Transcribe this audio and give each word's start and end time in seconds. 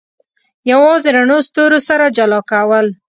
یوازې 0.71 1.09
رڼو 1.17 1.37
ستورو 1.47 1.79
سره 1.87 2.05
جلا 2.17 2.39
کول. 2.51 2.87